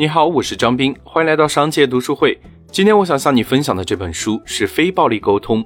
[0.00, 2.40] 你好，我是张斌，欢迎来到商界读书会。
[2.72, 5.62] 今天我想向你分享的这本书是《非暴力沟通》。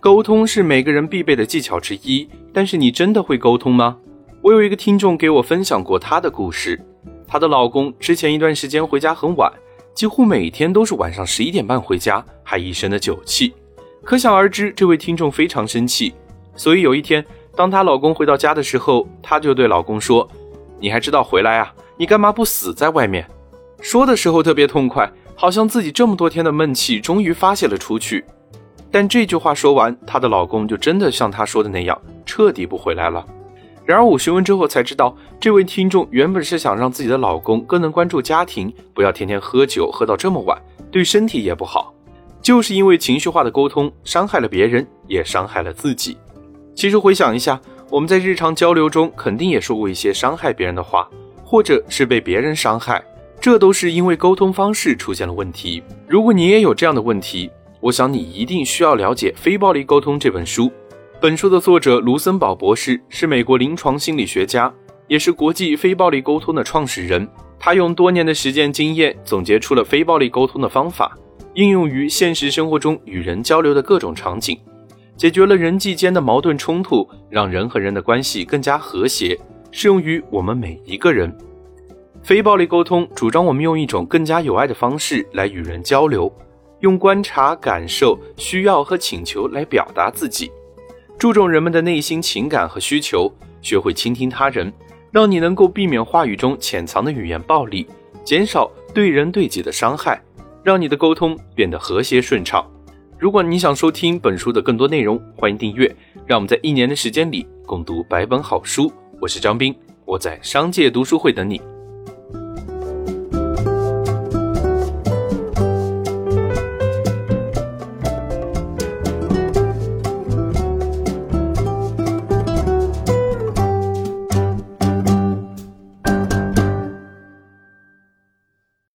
[0.00, 3.96] 沟通是每个人必备的技巧之一，但是你真的会沟通吗？
[4.42, 6.84] 我有一个听众给我分享过她的故事，
[7.28, 9.52] 她的老公之前一段时间回家很晚，
[9.94, 13.54] 几乎每天都是晚上十一点半回家，还一身的酒气，
[14.02, 16.12] 可想而知，这位听众非常生气。
[16.56, 20.28] 所以有一天，当她老公回到家的时候，她就对老公说
[20.80, 21.72] ：“你还知道回来啊？
[21.96, 23.24] 你干嘛不死在外面？”
[23.88, 28.24] 说的时候特别痛快，好像自己这么多天的闷气终于发泄了出去。
[28.90, 33.24] 但这句话说完，她的老公就真的像她说的那样，彻底不回来了。
[33.84, 41.94] 然而我询问之后才知道，这位听众原本是想让自己的老公更能关注家庭，不要天天喝酒喝到这么晚，对身体也不好。
[42.42, 46.18] 就是因为情绪化的沟通，伤害了别人，也伤害了自己。
[46.74, 51.08] 其实回想一下，我们在日常交流中肯定也说过一些伤害别人的话，
[51.44, 53.00] 或者是被别人伤害，
[53.40, 55.82] 这都是因为沟通方式出现了问题。
[56.08, 60.70] 如果你也有这样的问题，我想你一定需要了解《非暴力沟通》这本书。
[61.20, 64.72] 本书的作者卢森堡博士是美国临床心理学家，
[65.06, 67.26] 也是国际非暴力沟通的创始人。
[67.58, 71.16] 他用多年的实践经验总结出了非暴力沟通的方法，
[71.54, 74.58] 应用于现实生活中与人交流的各种场景，
[75.16, 79.38] 解决了人际间的矛盾冲突，让人和人的关系更加和谐，
[79.70, 81.34] 适用于我们每一个人。
[82.26, 86.28] 非暴力沟通主张我们用一种更加有爱的方式来与人交流。
[86.80, 90.50] 用观察、感受、需要和请求来表达自己，
[91.16, 93.32] 注重人们的内心情感和需求，
[93.62, 94.72] 学会倾听他人，
[95.12, 97.86] 让你能够避免话语中潜藏的语言暴力，
[98.24, 100.20] 减少对人对己的伤害，
[100.64, 102.68] 让你的沟通变得和谐顺畅。
[103.16, 105.86] 如果你想收听本书的更多内容，欢迎订阅。
[106.26, 108.92] 让我们在一年的时间里共读百本好书。
[109.20, 109.72] 我是张斌，
[110.04, 111.60] 我在商界读书会等你。